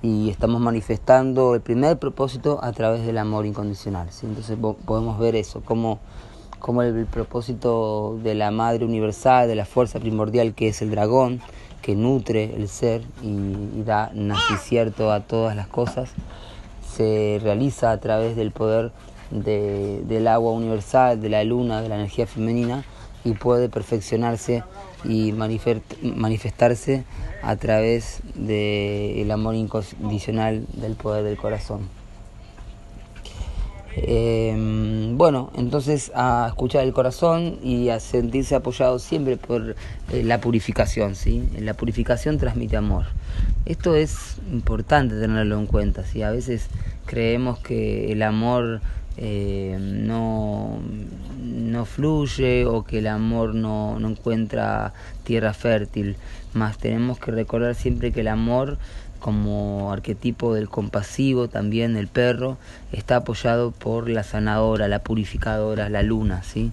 y 0.03 0.29
estamos 0.29 0.61
manifestando 0.61 1.55
el 1.55 1.61
primer 1.61 1.97
propósito 1.97 2.59
a 2.63 2.71
través 2.73 3.05
del 3.07 3.17
amor 3.17 3.47
incondicional. 3.47 4.07
Entonces 4.21 4.57
podemos 4.85 5.17
ver 5.17 5.35
eso, 5.35 5.61
como 5.61 5.99
el, 6.83 7.05
propósito 7.07 8.19
de 8.21 8.35
la 8.35 8.51
Madre 8.51 8.85
Universal, 8.85 9.47
de 9.47 9.55
la 9.55 9.65
fuerza 9.65 9.99
primordial 9.99 10.53
que 10.53 10.67
es 10.67 10.83
el 10.83 10.91
dragón, 10.91 11.41
que 11.87 11.95
nutre 11.95 12.53
el 12.57 12.67
ser 12.67 13.01
y, 13.23 13.81
da 13.83 14.11
nacicierto 14.13 15.09
a 15.09 15.21
todas 15.21 15.55
las 15.55 15.67
cosas, 15.67 16.09
se 16.97 17.39
realiza 17.41 17.91
a 17.91 17.99
través 18.01 18.35
del 18.35 18.51
poder 18.51 18.91
de, 19.31 20.01
del 20.03 20.27
agua 20.27 20.51
universal, 20.51 21.21
de 21.21 21.29
la 21.29 21.45
luna, 21.45 21.81
de 21.81 21.87
la 21.87 21.95
energía 21.95 22.27
femenina, 22.27 22.83
y 23.23 23.35
puede 23.35 23.69
perfeccionarse 23.69 24.65
y 25.05 25.31
manifestarse 25.31 27.05
a 27.41 27.55
través 27.55 28.19
del 28.35 29.31
amor 29.31 29.55
incondicional 29.55 30.65
del 30.73 30.95
poder 30.95 31.23
del 31.23 31.37
corazón. 31.37 31.96
Em, 33.99 35.17
bueno, 35.17 35.51
entonces 35.55 36.11
a 36.13 36.45
escuchar 36.49 36.83
el 36.83 36.93
corazón 36.93 37.57
y 37.63 37.89
a 37.89 37.99
sentirse 37.99 38.53
apoyado 38.53 38.99
siempre 38.99 39.37
por 39.37 39.75
eh, 40.11 40.23
la 40.23 40.39
purificación, 40.39 41.15
¿sí? 41.15 41.49
La 41.59 41.73
purificación 41.73 42.37
transmite 42.37 42.77
amor. 42.77 43.05
Esto 43.65 43.95
es 43.95 44.37
importante 44.51 45.19
tenerlo 45.19 45.57
en 45.57 45.65
cuenta, 45.65 46.05
¿sí? 46.05 46.21
A 46.21 46.29
veces 46.29 46.67
creemos 47.07 47.57
que 47.57 48.11
el 48.11 48.21
amor 48.21 48.81
eh, 49.17 49.77
no, 49.79 50.79
no 51.43 51.85
fluye 51.85 52.67
o 52.67 52.83
que 52.83 52.99
el 52.99 53.07
amor 53.07 53.55
no, 53.55 53.99
no 53.99 54.09
encuentra 54.09 54.93
tierra 55.23 55.55
fértil, 55.55 56.17
más 56.53 56.77
tenemos 56.77 57.17
que 57.17 57.31
recordar 57.31 57.73
siempre 57.73 58.11
que 58.11 58.21
el 58.21 58.27
amor 58.27 58.77
como 59.19 59.91
arquetipo 59.91 60.53
del 60.53 60.69
compasivo 60.69 61.47
también 61.47 61.93
del 61.93 62.07
perro 62.07 62.57
está 62.91 63.17
apoyado 63.17 63.71
por 63.71 64.09
la 64.09 64.23
sanadora, 64.23 64.87
la 64.87 64.99
purificadora, 64.99 65.89
la 65.89 66.03
luna, 66.03 66.43
¿sí? 66.43 66.71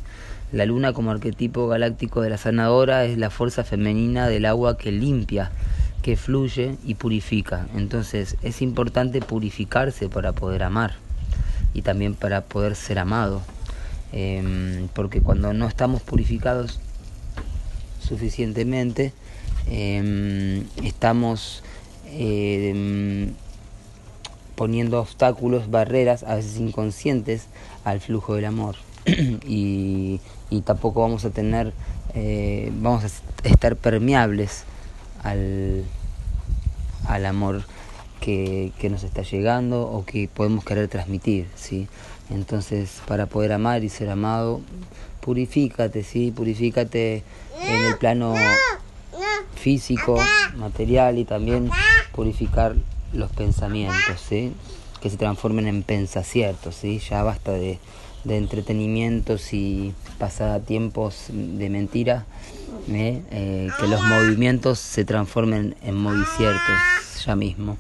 La 0.53 0.67
luna 0.67 0.93
como 0.93 1.11
arquetipo 1.11 1.67
galáctico 1.67 2.23
de 2.23 2.31
la 2.31 2.39
sanadora 2.39 3.05
es 3.05 3.19
la 3.19 3.31
fuerza 3.31 3.65
femenina 3.65 4.29
del 4.29 4.47
agua 4.47 4.79
que 4.79 4.93
limpia, 4.93 5.51
que 6.03 6.17
fluye 6.17 6.77
y 6.85 6.95
purifica. 6.95 7.67
Entonces 7.75 8.37
es 8.43 8.63
importante 8.63 9.21
purificarse 9.21 10.09
para 10.09 10.33
poder 10.33 10.63
amar 10.63 10.95
y 11.73 11.83
también 11.83 12.15
para 12.15 12.43
poder 12.43 12.77
ser 12.77 12.99
amado. 12.99 13.43
Em, 14.13 14.87
porque 14.95 15.21
cuando 15.21 15.53
no 15.53 15.67
estamos 15.67 16.03
purificados 16.03 16.79
suficientemente, 18.01 19.13
em, 19.67 20.65
estamos 20.85 21.65
em, 22.06 23.32
poniendo 24.54 25.00
obstáculos, 25.00 25.70
barreras, 25.70 26.23
a 26.23 26.37
veces 26.37 26.58
inconscientes, 26.58 27.46
al 27.84 28.00
flujo 28.00 28.34
del 28.34 28.46
amor. 28.46 28.76
y, 29.46 30.20
tampoco 30.64 31.00
vamos 31.00 31.25
a 31.25 31.30
tener, 31.30 31.73
eh, 32.14 32.70
vamos 32.76 33.02
a 33.04 33.49
estar 33.49 33.76
permeables 33.76 34.62
al, 35.25 35.84
al 37.08 37.26
amor 37.26 37.64
que, 38.20 38.73
que, 38.78 38.88
nos 38.88 39.02
está 39.02 39.23
llegando 39.23 39.82
o 39.82 40.04
que 40.04 40.28
podemos 40.32 40.64
querer 40.64 40.88
transmitir, 40.88 41.49
¿sí? 41.56 41.88
Entonces, 42.30 43.02
para 43.06 43.26
poder 43.26 43.52
amar 43.52 43.82
y 43.82 43.88
ser 43.88 44.11
amado, 44.11 44.61
purifícate, 45.20 46.04
¿sí? 46.04 46.30
Purifícate 46.30 47.25
en 47.61 47.84
el 47.84 47.96
plano 47.96 48.34
físico, 49.56 50.18
material 50.56 51.18
y 51.18 51.25
también 51.25 51.70
purificar 52.14 52.75
los 53.12 53.30
pensamientos, 53.30 54.21
¿sí? 54.28 54.52
que 55.00 55.11
se 55.11 55.16
transformen 55.16 55.66
en 55.66 55.83
pensaciertos, 55.83 56.76
¿sí? 56.76 56.99
ya 56.99 57.23
basta 57.23 57.52
de, 57.52 57.78
de 58.25 58.37
entretenimientos 58.38 59.52
y 59.52 59.92
pasatiempos 60.18 61.26
de 61.28 61.68
mentira, 61.71 62.25
¿eh? 62.88 63.23
Eh, 63.30 63.68
que 63.78 63.87
los 63.87 64.02
movimientos 64.02 64.78
se 64.78 65.04
transformen 65.04 65.76
en 65.83 65.97
moviciertos 65.97 66.76
ya 67.25 67.37
mismo. 67.37 67.76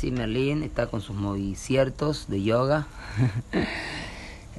Sí, 0.00 0.10
Merlin 0.10 0.62
está 0.62 0.86
con 0.86 1.02
sus 1.02 1.16
moviciertos 1.16 2.26
de 2.28 2.42
yoga. 2.42 2.86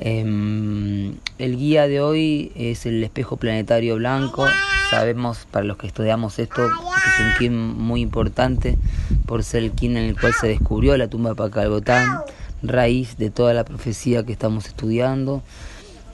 Em, 0.04 1.18
el 1.38 1.58
guía 1.58 1.88
de 1.88 2.02
hoy 2.02 2.52
es 2.56 2.88
el 2.88 3.04
espejo 3.04 3.38
planetario 3.38 3.98
blanco. 3.98 4.48
Sabemos 4.92 5.48
para 5.50 5.66
los 5.66 5.78
que 5.78 5.88
estudiamos 5.88 6.38
esto 6.38 6.68
que 6.68 7.10
es 7.10 7.26
un 7.26 7.34
kin 7.40 7.58
muy 7.58 8.02
importante 8.02 8.78
por 9.26 9.42
ser 9.42 9.64
el 9.64 9.72
kin 9.72 9.96
en 9.96 10.04
el 10.10 10.20
cual 10.20 10.34
se 10.34 10.50
descubrió 10.50 10.98
la 10.98 11.08
tumba 11.08 11.30
de 11.30 11.38
Pacalbotán, 11.38 12.20
raíz 12.62 13.18
de 13.18 13.30
toda 13.30 13.54
la 13.54 13.64
profecía 13.64 14.26
que 14.26 14.34
estamos 14.34 14.66
estudiando. 14.66 15.44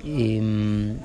Em, 0.04 1.00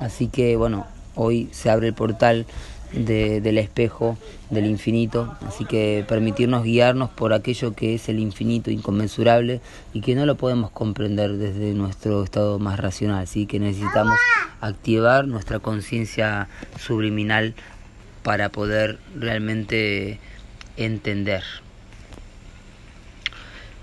así 0.00 0.26
que 0.26 0.56
bueno, 0.56 0.84
hoy 1.14 1.48
se 1.52 1.70
abre 1.70 1.86
el 1.86 1.94
portal 1.94 2.44
del 2.92 3.58
espejo 3.58 4.18
del 4.50 4.66
infinito, 4.66 5.36
así 5.46 5.64
que 5.64 6.04
permitirnos 6.08 6.64
guiarnos 6.64 7.10
por 7.10 7.32
aquello 7.32 7.74
que 7.74 7.94
es 7.94 8.08
el 8.08 8.18
infinito 8.18 8.70
inconmensurable 8.70 9.60
y 9.92 10.00
que 10.00 10.14
no 10.14 10.26
lo 10.26 10.36
podemos 10.36 10.70
comprender 10.70 11.34
desde 11.34 11.72
nuestro 11.74 12.24
estado 12.24 12.58
más 12.58 12.80
racional, 12.80 13.22
así 13.22 13.46
que 13.46 13.60
necesitamos 13.60 14.18
activar 14.60 15.28
nuestra 15.28 15.60
conciencia 15.60 16.48
subliminal 16.78 17.54
para 18.22 18.48
poder 18.48 18.98
realmente 19.16 20.18
entender. 20.76 21.44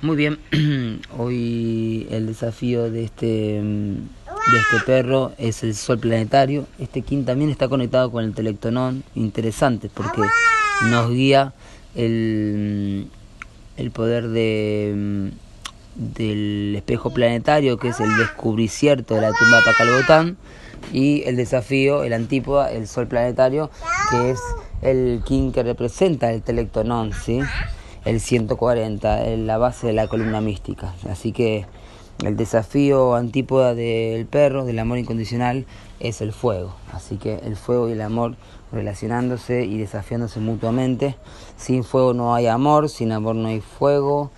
Muy 0.01 0.15
bien, 0.15 0.37
hoy 1.17 2.07
el 2.11 2.27
desafío 2.27 2.91
de 2.91 3.05
este 3.05 3.61
de 4.51 4.57
este 4.59 4.85
perro 4.85 5.31
es 5.37 5.63
el 5.63 5.75
sol 5.75 5.99
planetario. 5.99 6.65
Este 6.79 7.01
kin 7.01 7.25
también 7.25 7.49
está 7.49 7.67
conectado 7.67 8.11
con 8.11 8.23
el 8.23 8.33
telectonón, 8.33 9.03
interesante 9.15 9.89
porque 9.93 10.21
nos 10.89 11.09
guía 11.09 11.53
el, 11.95 13.07
el 13.77 13.91
poder 13.91 14.29
de, 14.29 15.31
del 15.95 16.75
espejo 16.75 17.09
planetario, 17.13 17.77
que 17.77 17.89
es 17.89 17.99
el 17.99 18.15
descubricierto 18.17 19.15
de 19.15 19.21
la 19.21 19.31
tumba 19.31 19.57
de 19.57 19.63
Pacalbotán, 19.65 20.37
y 20.93 21.23
el 21.25 21.35
desafío, 21.35 22.03
el 22.03 22.13
antípoda, 22.13 22.71
el 22.71 22.87
sol 22.87 23.07
planetario, 23.07 23.69
que 24.11 24.31
es 24.31 24.39
el 24.81 25.21
kin 25.25 25.51
que 25.51 25.63
representa 25.63 26.31
el 26.31 26.41
telectonón, 26.41 27.11
¿sí? 27.13 27.41
el 28.05 28.21
140, 28.21 29.25
la 29.37 29.57
base 29.57 29.87
de 29.87 29.93
la 29.93 30.07
columna 30.07 30.39
mística. 30.39 30.93
Así 31.09 31.31
que 31.31 31.65
el 32.23 32.35
desafío 32.35 33.15
antípoda 33.15 33.75
del 33.75 34.25
perro, 34.25 34.65
del 34.65 34.79
amor 34.79 34.97
incondicional, 34.97 35.65
es 35.99 36.21
el 36.21 36.33
fuego. 36.33 36.75
Así 36.91 37.17
que 37.17 37.35
el 37.35 37.55
fuego 37.55 37.89
y 37.89 37.93
el 37.93 38.01
amor 38.01 38.35
relacionándose 38.71 39.65
y 39.65 39.77
desafiándose 39.77 40.39
mutuamente. 40.39 41.15
Sin 41.57 41.83
fuego 41.83 42.13
no 42.13 42.33
hay 42.33 42.47
amor, 42.47 42.89
sin 42.89 43.11
amor 43.11 43.35
no 43.35 43.47
hay 43.49 43.61
fuego. 43.61 44.31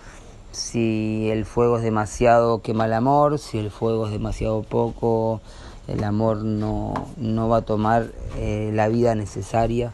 Si 0.52 1.28
el 1.30 1.44
fuego 1.44 1.78
es 1.78 1.82
demasiado, 1.82 2.60
quema 2.60 2.86
el 2.86 2.92
amor. 2.92 3.38
Si 3.38 3.58
el 3.58 3.70
fuego 3.70 4.06
es 4.06 4.12
demasiado 4.12 4.62
poco, 4.62 5.40
el 5.88 6.04
amor 6.04 6.38
no, 6.44 6.94
no 7.16 7.48
va 7.48 7.58
a 7.58 7.62
tomar 7.62 8.10
eh, 8.36 8.70
la 8.74 8.88
vida 8.88 9.14
necesaria. 9.14 9.92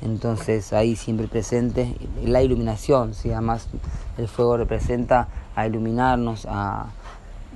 Entonces 0.00 0.72
ahí 0.72 0.94
siempre 0.94 1.26
presente 1.26 1.96
la 2.24 2.42
iluminación, 2.42 3.14
si 3.14 3.32
además 3.32 3.66
el 4.16 4.28
fuego 4.28 4.56
representa 4.56 5.26
a 5.56 5.66
iluminarnos, 5.66 6.46
a, 6.48 6.86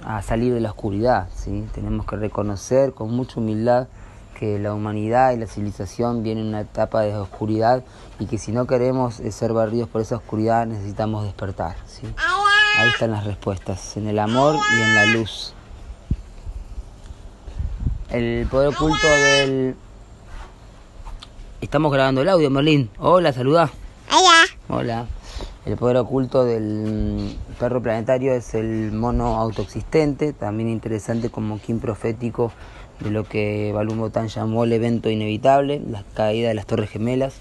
a 0.05 0.23
salir 0.23 0.55
de 0.55 0.61
la 0.61 0.71
oscuridad. 0.71 1.29
¿sí? 1.35 1.67
Tenemos 1.75 2.07
que 2.07 2.17
reconocer 2.17 2.93
con 2.93 3.11
mucha 3.11 3.41
humildad 3.41 3.89
que 4.39 4.59
la 4.59 4.75
humanidad 4.75 5.33
y 5.33 5.37
la 5.37 5.47
civilización 5.47 6.23
vienen 6.23 6.45
en 6.45 6.49
una 6.49 6.61
etapa 6.63 7.03
de 7.03 7.15
oscuridad 7.17 7.85
y 8.19 8.27
que 8.27 8.39
si 8.39 8.51
no 8.51 8.67
queremos 8.67 9.21
eh, 9.21 9.31
ser 9.31 9.53
barridos 9.53 9.89
por 9.89 10.01
esa 10.01 10.17
oscuridad 10.17 10.67
necesitamos 10.67 11.25
despertar. 11.25 11.77
¿sí? 11.87 12.07
Ahí 12.79 12.89
están 12.89 13.13
las 13.13 13.25
respuestas, 13.25 13.97
en 13.97 14.09
el 14.09 14.19
amor 14.19 14.57
y 14.77 14.83
en 14.83 14.95
la 14.95 15.07
luz. 15.07 15.55
El 18.11 18.47
poder 18.51 18.69
oculto 18.69 19.07
del... 19.07 19.77
Estamos 21.61 21.93
grabando 21.93 22.23
el 22.23 22.29
audio, 22.29 22.51
Merlín. 22.51 22.91
Hola, 22.99 23.33
saluda. 23.33 23.71
Hola. 24.11 24.45
Hola. 24.69 25.07
El 25.65 25.77
poder 25.77 25.97
oculto 25.97 26.45
del 26.45 27.37
perro 27.61 27.81
planetario 27.81 28.33
es 28.35 28.55
el 28.55 28.91
mono 28.91 29.37
autoexistente, 29.37 30.33
también 30.33 30.69
interesante 30.69 31.31
como 31.31 31.59
quien 31.59 31.79
profético 31.79 32.51
de 32.99 33.11
lo 33.13 33.23
que 33.25 33.71
Balum 33.73 33.99
Botán 33.99 34.27
llamó 34.27 34.65
el 34.65 34.73
evento 34.73 35.09
inevitable, 35.09 35.81
la 35.89 36.03
caída 36.15 36.49
de 36.49 36.55
las 36.55 36.67
Torres 36.67 36.91
Gemelas. 36.91 37.37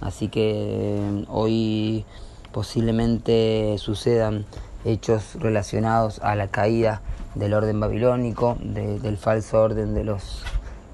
Así 0.00 0.28
que 0.28 0.52
eh, 0.54 1.24
hoy 1.28 2.04
posiblemente 2.52 3.74
sucedan 3.78 4.46
hechos 4.84 5.34
relacionados 5.40 6.20
a 6.20 6.36
la 6.36 6.46
caída 6.46 7.02
del 7.34 7.54
orden 7.54 7.80
babilónico, 7.80 8.56
del 8.60 9.16
falso 9.16 9.60
orden 9.60 9.94
de 9.94 10.04
los, 10.04 10.44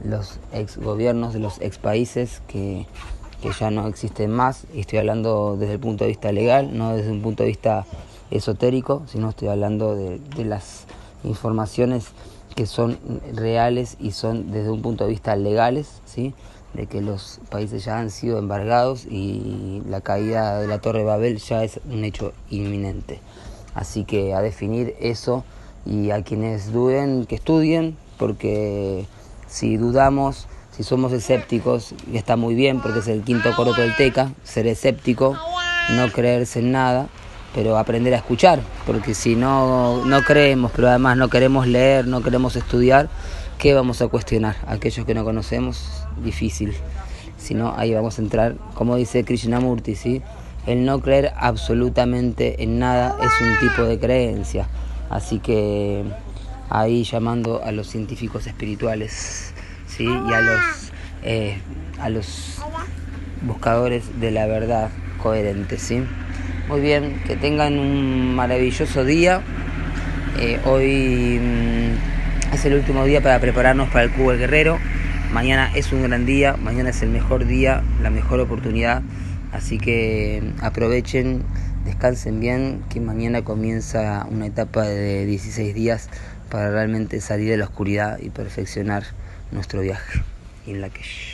los 0.02 0.38
ex 0.52 0.78
gobiernos, 0.78 1.34
de 1.34 1.40
los 1.40 1.60
ex 1.60 1.76
países 1.76 2.40
que 2.48 2.86
que 3.44 3.52
ya 3.52 3.70
no 3.70 3.86
existen 3.88 4.30
más, 4.30 4.64
estoy 4.74 5.00
hablando 5.00 5.58
desde 5.58 5.74
el 5.74 5.78
punto 5.78 6.04
de 6.04 6.08
vista 6.08 6.32
legal, 6.32 6.70
no 6.78 6.96
desde 6.96 7.10
un 7.10 7.20
punto 7.20 7.42
de 7.42 7.50
vista 7.50 7.84
esotérico, 8.30 9.02
sino 9.06 9.28
estoy 9.28 9.48
hablando 9.48 9.94
de, 9.94 10.18
las 10.46 10.86
informaciones 11.24 12.06
que 12.56 12.64
son 12.64 12.98
reales 13.34 13.98
y 14.00 14.12
son 14.12 14.50
desde 14.50 14.70
un 14.70 14.80
punto 14.80 15.04
de 15.04 15.10
vista 15.10 15.36
legales, 15.36 16.00
¿sí? 16.06 16.32
de 16.72 16.86
que 16.86 17.02
los 17.02 17.38
países 17.50 17.84
ya 17.84 17.98
han 17.98 18.08
sido 18.08 18.38
embargados 18.38 19.04
y 19.04 19.82
la 19.90 20.00
caída 20.00 20.58
de 20.58 20.66
la 20.66 20.80
Torre 20.80 21.00
de 21.00 21.04
Babel 21.04 21.36
ya 21.36 21.64
es 21.64 21.80
un 21.90 22.02
hecho 22.02 22.32
inminente. 22.48 23.20
Así 23.74 24.04
que 24.04 24.32
a 24.32 24.40
definir 24.40 24.96
eso 25.00 25.44
y 25.84 26.12
a 26.12 26.22
quienes 26.22 26.72
duden, 26.72 27.26
que 27.26 27.34
estudien, 27.34 27.94
porque 28.16 29.04
si 29.48 29.76
dudamos 29.76 30.46
si 30.76 30.82
somos 30.82 31.12
escépticos, 31.12 31.94
y 32.12 32.16
está 32.16 32.36
muy 32.36 32.54
bien 32.54 32.80
porque 32.80 32.98
es 32.98 33.08
el 33.08 33.22
quinto 33.22 33.54
coro 33.54 33.72
teca, 33.96 34.32
ser 34.42 34.66
escéptico, 34.66 35.38
no 35.90 36.10
creerse 36.10 36.58
en 36.58 36.72
nada, 36.72 37.06
pero 37.54 37.78
aprender 37.78 38.12
a 38.14 38.16
escuchar, 38.16 38.60
porque 38.84 39.14
si 39.14 39.36
no, 39.36 40.04
no 40.04 40.22
creemos, 40.22 40.72
pero 40.74 40.88
además 40.88 41.16
no 41.16 41.28
queremos 41.28 41.68
leer, 41.68 42.08
no 42.08 42.22
queremos 42.22 42.56
estudiar, 42.56 43.08
¿qué 43.58 43.72
vamos 43.74 44.02
a 44.02 44.08
cuestionar? 44.08 44.56
Aquellos 44.66 45.06
que 45.06 45.14
no 45.14 45.24
conocemos, 45.24 46.04
difícil. 46.24 46.74
Si 47.38 47.54
no, 47.54 47.74
ahí 47.76 47.94
vamos 47.94 48.18
a 48.18 48.22
entrar, 48.22 48.56
como 48.74 48.96
dice 48.96 49.22
Krishnamurti, 49.22 49.94
¿sí? 49.94 50.22
el 50.66 50.84
no 50.84 51.00
creer 51.00 51.32
absolutamente 51.36 52.62
en 52.62 52.78
nada 52.78 53.16
es 53.22 53.32
un 53.40 53.68
tipo 53.68 53.82
de 53.82 53.98
creencia. 53.98 54.68
Así 55.10 55.38
que 55.38 56.02
ahí 56.70 57.04
llamando 57.04 57.62
a 57.62 57.70
los 57.70 57.86
científicos 57.86 58.46
espirituales 58.46 59.53
¿sí? 59.96 60.04
y 60.04 60.32
a 60.32 60.40
los, 60.40 60.92
eh, 61.22 61.58
a 61.98 62.08
los 62.08 62.58
buscadores 63.42 64.20
de 64.20 64.30
la 64.30 64.46
verdad 64.46 64.90
coherente. 65.22 65.78
¿sí? 65.78 66.02
Muy 66.68 66.80
bien, 66.80 67.20
que 67.26 67.36
tengan 67.36 67.78
un 67.78 68.34
maravilloso 68.34 69.04
día. 69.04 69.40
Eh, 70.40 70.60
hoy 70.64 71.40
mm, 71.40 72.54
es 72.54 72.64
el 72.64 72.74
último 72.74 73.04
día 73.04 73.22
para 73.22 73.38
prepararnos 73.38 73.88
para 73.88 74.04
el 74.04 74.10
Cubo 74.10 74.30
del 74.30 74.40
Guerrero. 74.40 74.78
Mañana 75.32 75.70
es 75.74 75.92
un 75.92 76.02
gran 76.02 76.26
día, 76.26 76.56
mañana 76.56 76.90
es 76.90 77.02
el 77.02 77.10
mejor 77.10 77.46
día, 77.46 77.82
la 78.02 78.10
mejor 78.10 78.40
oportunidad. 78.40 79.02
Así 79.52 79.78
que 79.78 80.42
aprovechen, 80.60 81.42
descansen 81.84 82.40
bien, 82.40 82.82
que 82.88 83.00
mañana 83.00 83.42
comienza 83.42 84.26
una 84.30 84.46
etapa 84.46 84.82
de 84.82 85.26
16 85.26 85.74
días 85.74 86.08
para 86.50 86.70
realmente 86.70 87.20
salir 87.20 87.50
de 87.50 87.56
la 87.56 87.64
oscuridad 87.64 88.18
y 88.20 88.30
perfeccionar 88.30 89.04
nuestro 89.54 89.80
viaje. 89.80 90.22
en 90.66 90.80
Lakesh. 90.80 91.33